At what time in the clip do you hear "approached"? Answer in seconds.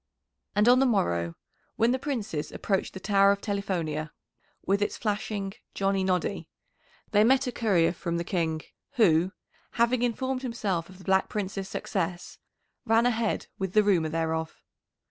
2.51-2.95